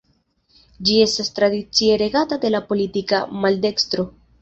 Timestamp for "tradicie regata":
1.41-2.43